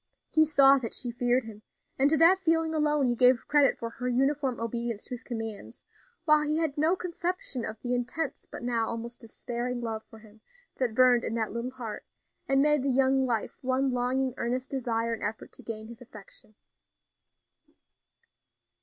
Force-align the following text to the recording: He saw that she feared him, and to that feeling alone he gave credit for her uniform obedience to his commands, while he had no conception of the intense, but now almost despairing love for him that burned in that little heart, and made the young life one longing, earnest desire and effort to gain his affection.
He 0.31 0.45
saw 0.45 0.79
that 0.79 0.95
she 0.95 1.11
feared 1.11 1.43
him, 1.43 1.61
and 1.99 2.09
to 2.09 2.17
that 2.17 2.39
feeling 2.39 2.73
alone 2.73 3.05
he 3.05 3.13
gave 3.13 3.47
credit 3.47 3.77
for 3.77 3.91
her 3.91 4.07
uniform 4.07 4.59
obedience 4.59 5.03
to 5.03 5.09
his 5.11 5.21
commands, 5.23 5.85
while 6.25 6.41
he 6.41 6.57
had 6.57 6.75
no 6.75 6.95
conception 6.95 7.63
of 7.63 7.79
the 7.83 7.93
intense, 7.93 8.47
but 8.49 8.63
now 8.63 8.87
almost 8.87 9.19
despairing 9.19 9.79
love 9.79 10.03
for 10.09 10.17
him 10.17 10.41
that 10.79 10.95
burned 10.95 11.23
in 11.23 11.35
that 11.35 11.51
little 11.51 11.69
heart, 11.69 12.03
and 12.49 12.63
made 12.63 12.81
the 12.81 12.89
young 12.89 13.27
life 13.27 13.59
one 13.61 13.91
longing, 13.91 14.33
earnest 14.37 14.71
desire 14.71 15.13
and 15.13 15.21
effort 15.21 15.51
to 15.51 15.61
gain 15.61 15.87
his 15.87 16.01
affection. 16.01 16.55